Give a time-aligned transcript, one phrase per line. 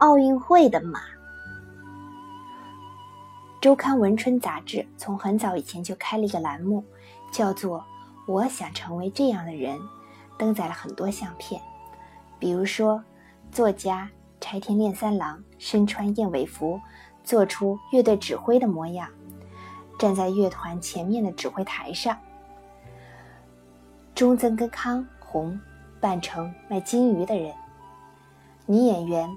[0.00, 1.02] 奥运会的马。
[3.60, 6.82] 周刊文春杂志从很早以前就开了一个栏目，
[7.30, 7.84] 叫做
[8.26, 9.78] “我想成为这样的人”，
[10.38, 11.60] 登载了很多相片，
[12.38, 13.04] 比如说
[13.52, 14.10] 作家
[14.40, 16.80] 柴田炼三郎身穿燕尾服，
[17.22, 19.06] 做出乐队指挥的模样，
[19.98, 22.16] 站在乐团前面的指挥台上；
[24.14, 25.60] 中曾根康弘
[26.00, 27.52] 扮成卖金鱼的人；
[28.64, 29.28] 女演员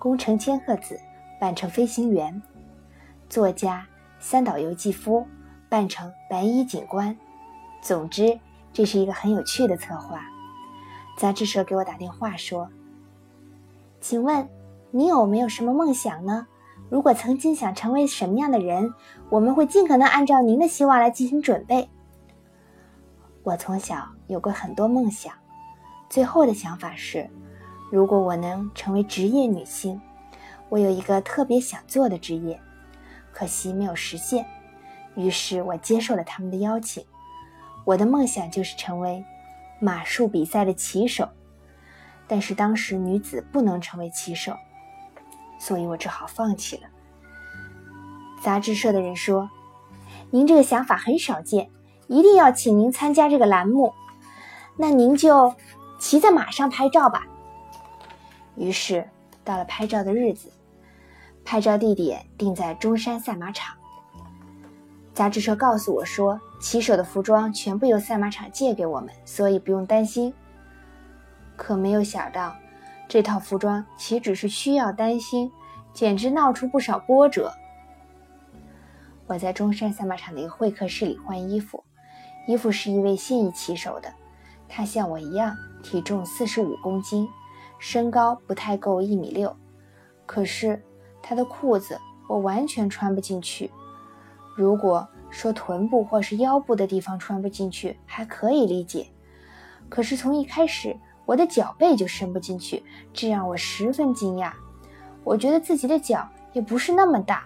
[0.00, 0.98] 宫城千鹤子
[1.38, 2.40] 扮成飞行员。
[3.28, 3.86] 作家
[4.18, 5.26] 三岛由纪夫
[5.68, 7.14] 扮成白衣警官。
[7.82, 8.40] 总之，
[8.72, 10.22] 这是一个很有趣的策划。
[11.18, 12.70] 杂志社给我打电话说
[14.00, 14.48] ：“请问
[14.90, 16.46] 你有没有什么梦想呢？
[16.88, 18.94] 如果曾经想成为什么样的人，
[19.28, 21.90] 我们会尽可能按照您的希望来进行准备。”
[23.44, 25.34] 我从小有过很多梦想，
[26.08, 27.28] 最后的想法是，
[27.90, 30.00] 如果我能成为职业女性，
[30.68, 32.60] 我有一个特别想做的职业。
[33.32, 34.46] 可惜没有实现，
[35.14, 37.04] 于是我接受了他们的邀请。
[37.84, 39.24] 我的梦想就是成为
[39.80, 41.28] 马术比赛的骑手，
[42.28, 44.54] 但是当时女子不能成为骑手，
[45.58, 46.82] 所以我只好放弃了。
[48.42, 49.50] 杂志社的人说
[50.30, 51.70] ：“您这个想法很少见，
[52.06, 53.94] 一定要请您参加这个栏目。
[54.76, 55.54] 那您就
[55.98, 57.26] 骑在马上拍照吧。”
[58.60, 59.08] 于是
[59.42, 60.52] 到了拍照的日子。
[61.42, 63.74] 拍照地点定在中山赛马场。
[65.14, 70.32] 杂志社告诉我说，骑手的服装全部由赛马场借给我们，所以不用担心。
[71.56, 72.54] 可没有想到，
[73.08, 75.50] 这套服装岂止是需要担心，
[75.94, 77.52] 简直闹出不少波折。
[79.26, 81.82] 我在中山赛马场的一个会客室里换衣服，
[82.46, 84.12] 衣服是一位现役骑手的，
[84.68, 87.28] 他像我一样，体重四十五公斤，
[87.80, 89.56] 身高不太够一米六，
[90.24, 90.80] 可是。
[91.22, 91.96] 他的裤子
[92.28, 93.70] 我完全穿不进去。
[94.56, 99.06] 如果说臀部或是腰部的地方穿不进去还可以理解，
[99.88, 100.96] 可是从一开始
[101.26, 102.82] 我的脚背就伸不进去，
[103.12, 104.50] 这让我十分惊讶。
[105.22, 107.44] 我觉得自己的脚也不是那么大，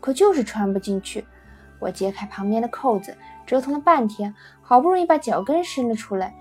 [0.00, 1.26] 可就是穿不进去。
[1.80, 6.32] 我解开旁边的扣子，折腾了半天，好不容易把脚跟伸了出来，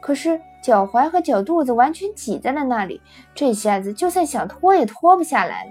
[0.00, 3.00] 可是脚踝和脚肚子完全挤在了那里，
[3.36, 5.70] 这下子就算想脱也脱不下来了。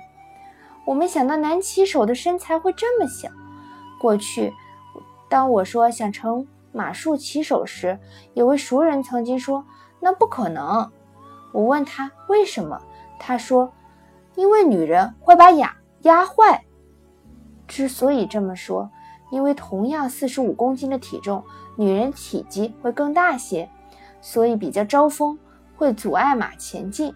[0.85, 3.27] 我没想到男骑手的身材会这么小。
[3.99, 4.53] 过去，
[5.27, 7.99] 当我说想成马术骑手时，
[8.35, 9.65] 有位熟人曾经说
[9.99, 10.89] ：“那不可能。”
[11.51, 12.81] 我问他为什么，
[13.19, 13.73] 他说
[14.35, 15.73] ：“因为女人会把马
[16.03, 16.63] 压坏。”
[17.67, 18.89] 之所以这么说，
[19.29, 21.43] 因为同样四十五公斤的体重，
[21.75, 23.69] 女人体积会更大些，
[24.25, 25.37] 所以比较招风，
[25.75, 27.13] 会阻碍马前进。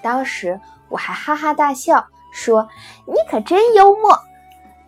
[0.00, 2.06] 当时我还哈哈大笑。
[2.32, 2.66] 说
[3.06, 4.16] 你可真幽默。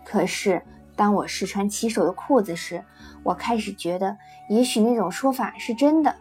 [0.02, 0.62] 可是
[0.96, 2.82] 当我试穿骑手的裤子时，
[3.22, 4.16] 我开始觉得
[4.48, 6.14] 也许那种说法是真的。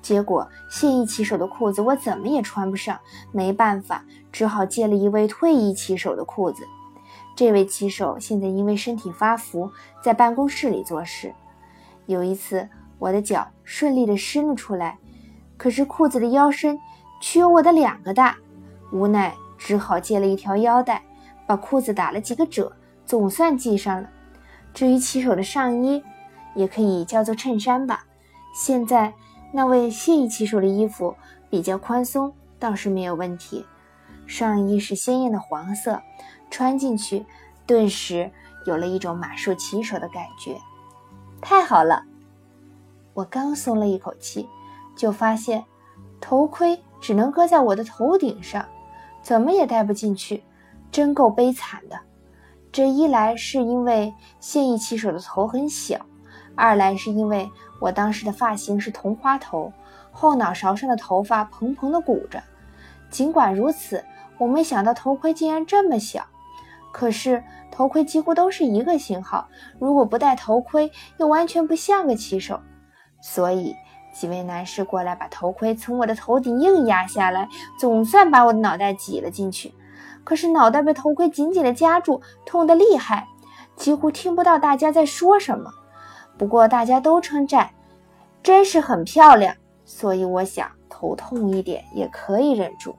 [0.00, 3.00] 结果现役骑手的裤子我怎么也穿不上，
[3.32, 6.62] 没办法，只好借了一位退役骑手的裤子。
[7.34, 9.72] 这位骑手现在因为身体发福，
[10.04, 11.34] 在办公室里做事。
[12.06, 12.68] 有一次，
[13.04, 14.96] 我的脚顺利地伸了出来，
[15.58, 16.80] 可是裤子的腰身
[17.20, 18.34] 却有我的两个大，
[18.92, 19.34] 无奈。
[19.58, 21.02] 只好借了一条腰带，
[21.46, 22.72] 把裤子打了几个褶，
[23.06, 24.08] 总算系上了。
[24.74, 26.02] 至于骑手的上衣，
[26.54, 28.04] 也可以叫做衬衫吧。
[28.54, 29.12] 现在
[29.52, 31.14] 那位现役骑手的衣服
[31.48, 33.64] 比较宽松，倒是没有问题。
[34.26, 36.02] 上衣是鲜艳的黄色，
[36.50, 37.24] 穿进去
[37.66, 38.30] 顿时
[38.66, 40.58] 有了一种马术骑手的感觉。
[41.40, 42.02] 太好了！
[43.14, 44.46] 我刚松了一口气，
[44.94, 45.64] 就发现
[46.20, 48.66] 头盔只能搁在我的头顶上。
[49.22, 50.44] 怎么也戴不进去，
[50.92, 51.98] 真够悲惨的。
[52.70, 55.98] 这一来是因为现役骑手的头很小，
[56.54, 59.72] 二来是因为我当时的发型是同花头，
[60.12, 62.42] 后脑勺上的头发蓬蓬的鼓着。
[63.10, 64.04] 尽管如此，
[64.36, 66.26] 我没想到头盔竟然这么小。
[66.92, 72.60] 可是头盔几乎都是一个型号，如果不戴头盔，又完全不像个骑手。
[73.24, 73.74] 所以。
[74.12, 79.74] 几位男士过来，把头盔从我的头顶硬压下来，总算把我的脑袋挤了进去。
[80.22, 83.26] 可是脑袋被头盔紧紧的夹住，痛得厉害，
[83.74, 85.68] 几乎听不到大家在说什么。
[86.38, 87.68] 不过大家都称赞，
[88.40, 92.94] 真是很漂亮，所以我想头痛一点也可以忍住。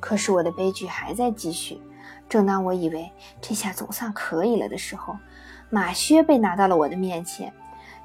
[0.00, 1.80] 可是我的悲剧还在继续。
[2.28, 3.08] 正当我以为
[3.40, 5.16] 这下总算可以了的时候，
[5.70, 7.54] 马靴被拿到了我的面前。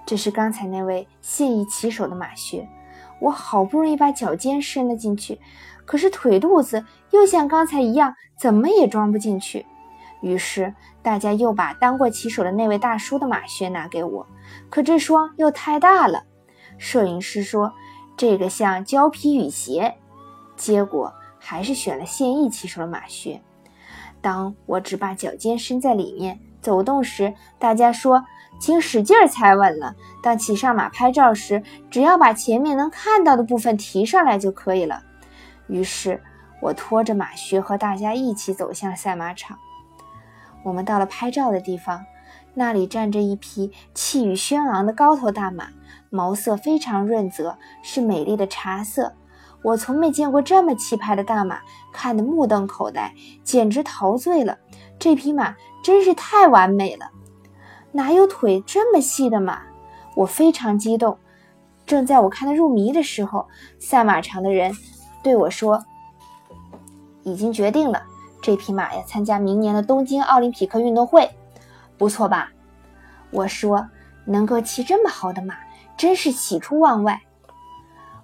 [0.05, 2.67] 这是刚才那位现役骑手的马靴，
[3.21, 5.39] 我好不容易把脚尖伸了进去，
[5.85, 9.65] 可是腿肚子又像刚才一样，怎么也装不进去。
[10.21, 14.25] 于是大家又把当过骑手的那位大叔的马靴拿给我，
[14.69, 16.23] 可这双又太大了。
[16.77, 17.73] 摄影师说
[18.17, 19.95] 这个像胶皮雨鞋，
[20.55, 23.41] 结果还是选了现役骑手的马靴。
[24.21, 28.23] 当我只把脚尖伸在里面走动时，大家说
[28.59, 29.93] 请使劲踩稳了。
[30.23, 31.61] 当骑上马拍照时，
[31.91, 35.03] 只要把前面能看到的部分提上来就可以了。
[35.67, 36.23] 于是
[36.61, 39.57] 我拖着马靴和大家一起走向赛马场。
[40.63, 42.05] 我们到了拍照的地方，
[42.53, 45.67] 那里站着一匹气宇轩昂的高头大马，
[46.09, 49.13] 毛色非常润泽，是美丽的茶色。
[49.61, 51.59] 我从没见过这么气派的大马，
[51.93, 53.13] 看得目瞪口呆，
[53.43, 54.57] 简直陶醉了。
[54.99, 57.11] 这匹马真是太完美了，
[57.91, 59.61] 哪有腿这么细的马？
[60.15, 61.17] 我非常激动。
[61.85, 63.45] 正在我看得入迷的时候，
[63.77, 64.73] 赛马场的人
[65.21, 65.83] 对我说
[67.23, 68.01] ：“已经决定了。”
[68.41, 71.29] 这匹马要参加明年的东京奥林匹克运动会，
[71.97, 72.49] 不错吧？
[73.31, 73.85] 我说，
[74.25, 75.55] 能够骑这么好的马，
[75.97, 77.21] 真是喜出望外。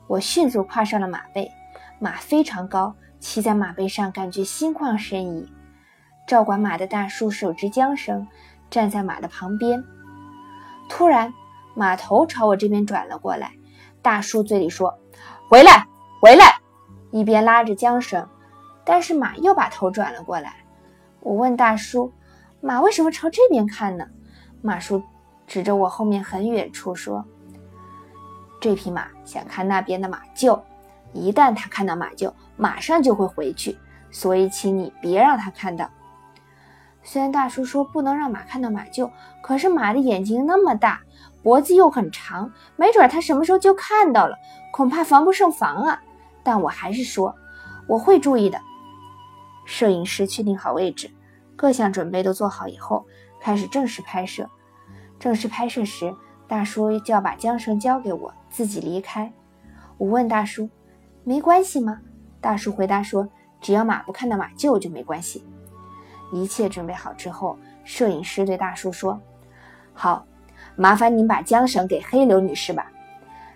[0.07, 1.51] 我迅速跨上了马背，
[1.99, 5.49] 马非常高，骑在马背上感觉心旷神怡。
[6.29, 8.27] 照管马的大叔手执缰绳，
[8.69, 9.83] 站在马的旁边。
[10.87, 11.33] 突然，
[11.73, 13.51] 马头朝我这边转了过来，
[14.03, 14.95] 大叔嘴里说
[15.49, 15.87] ：“回来，
[16.21, 16.45] 回来！”
[17.09, 18.27] 一边拉着缰绳。
[18.85, 20.57] 但是马又把头转了过来。
[21.21, 22.13] 我问大叔
[22.61, 24.05] ：“马为什么朝这边看呢？”
[24.61, 25.01] 马叔
[25.47, 27.25] 指着我后面很远处说
[28.61, 30.61] ：“这匹马想看那边的马厩，
[31.11, 33.75] 一旦它看到马厩，马上就会回去。
[34.11, 35.89] 所以，请你别让它看到。”
[37.03, 39.09] 虽然大叔说不能让马看到马厩，
[39.41, 41.01] 可是马的眼睛那么大，
[41.41, 44.37] 脖子又很长，没准它什么时候就看到了，
[44.71, 46.01] 恐怕防不胜防啊！
[46.43, 47.35] 但我还是说
[47.87, 48.59] ：“我会注意的。”
[49.65, 51.09] 摄影师确定好位置，
[51.55, 53.05] 各项准备都做好以后，
[53.39, 54.49] 开始正式拍摄。
[55.19, 56.15] 正式拍摄时，
[56.47, 59.31] 大叔就要把缰绳交给我，自己离开。
[59.97, 60.69] 我问大叔
[61.23, 61.99] ：“没关系吗？”
[62.41, 63.27] 大叔回答说
[63.61, 65.45] ：“只要马不看到马厩就没关系。”
[66.31, 69.19] 一切准备好之后，摄影师对大叔说
[69.93, 70.25] ：“好，
[70.75, 72.91] 麻烦您把缰绳给黑柳女士吧。”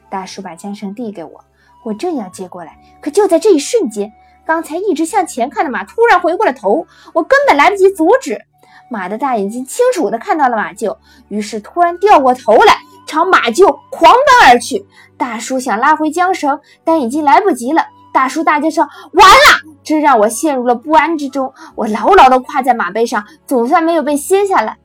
[0.09, 1.43] 大叔把缰绳递给我，
[1.83, 4.11] 我正要接过来，可就在这一瞬间。
[4.45, 8.41] 刚才一直向前看的马突然回过了头，我根本来不及阻止。
[8.89, 10.97] 马的大眼睛清楚地看到了马厩，
[11.29, 12.77] 于是突然掉过头来，
[13.07, 14.85] 朝马厩狂奔而去。
[15.17, 17.87] 大叔想拉回缰绳，但已经来不及了。
[18.13, 21.53] 大叔大叫声：“完了！”这让我陷入了不安之中。
[21.75, 24.77] 我牢牢地跨在马背上，总算没有被掀下来。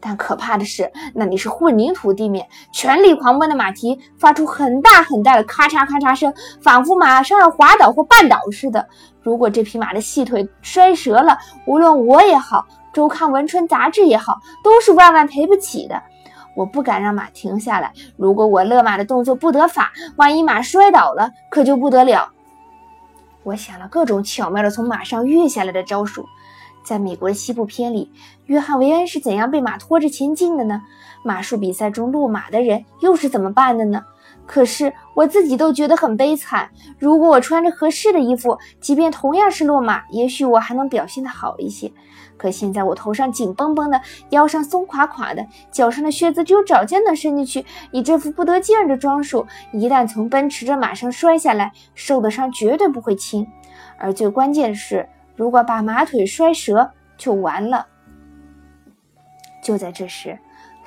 [0.00, 6.32] 但可怕的是，那里是混凝土地面，全力狂奔的马蹄发出很大很大的咔嚓咔嚓声，
[6.62, 8.86] 仿佛马上要滑倒或绊倒似的。
[9.22, 11.36] 如果这匹马的细腿摔折了，
[11.66, 16.00] 无论我也好，周刊文春杂志也好，都是万万赔不起的。
[16.56, 22.30] 我不敢让马停下来，如果我勒马的动作不得法，万一马摔倒了，可就不得了。
[23.48, 26.26] 我想了各种巧妙的从马上跃下来的招数。
[26.84, 28.10] 在美国的西部片里，
[28.46, 30.82] 约翰·维恩是怎样被马拖着前进的呢？
[31.22, 34.04] 马术比赛中落马的人又是怎么办的呢？
[34.48, 36.70] 可是我自己都觉得很悲惨。
[36.98, 41.92] 如果我穿着合适的衣服，即便同样是落马，也许我还能表现得好一些。
[42.38, 44.00] 可现在我头上紧绷绷的，
[44.30, 47.64] 腰上松垮垮的，脚上的靴子只有脚尖能伸进去。
[47.90, 53.46] 你这副不得劲儿的装束，一旦从奔驰着马上摔下来，受的伤绝对不会轻。
[53.98, 55.08] 而最关键的是。
[55.36, 57.86] 如果把马腿摔折，就完了。
[59.62, 60.36] 就在这时，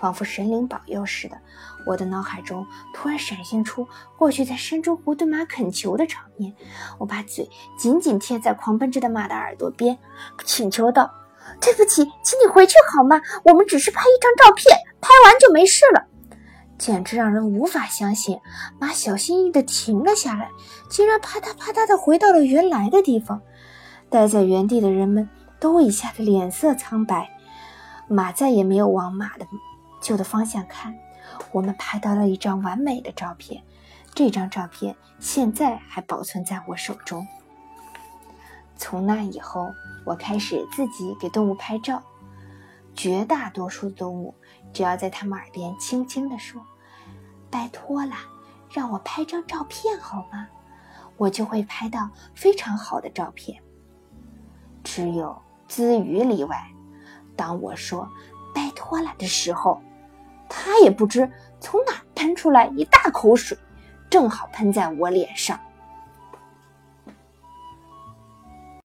[0.01, 1.37] 仿佛神灵保佑似的，
[1.85, 6.55] 我的脑海中突然闪现出过去在山中湖对马恳求的场面。
[6.97, 9.95] 我把嘴紧紧贴在狂奔着的马的耳朵边，
[10.43, 11.11] 请求道
[11.61, 13.21] ：“对不起，请你回去好吗？
[13.43, 16.07] 我们只是拍一张照片，拍完就没事了。”
[16.79, 18.39] 简直让人无法相信。
[18.79, 20.49] 马小心翼翼地停了下来，
[20.89, 23.39] 竟然啪嗒啪嗒地回到了原来的地方。
[24.09, 25.29] 待在原地的人们
[25.59, 27.29] 都一下子脸色苍白，
[28.07, 29.45] 马再也没有往马的
[30.01, 30.97] 旧的方向看。
[31.51, 33.63] 我们拍到了一张完美的照片，
[34.13, 37.25] 这张照片现在还保存在我手中。
[38.75, 39.71] 从那以后，
[40.05, 42.01] 我开始自己给动物拍照。
[42.93, 44.35] 绝大多数动物，
[44.73, 46.61] 只要在它们耳边轻轻地说
[47.49, 48.15] ：“拜托了，
[48.69, 50.47] 让我拍张照片好吗？”
[51.15, 53.61] 我就会拍到非常好的照片。
[54.83, 56.67] 只有资鱼例外。
[57.35, 58.09] 当我说
[58.53, 59.81] “拜托了”的时候，
[60.63, 61.27] 他也不知
[61.59, 63.57] 从哪喷出来一大口水，
[64.11, 65.59] 正好喷在我脸上。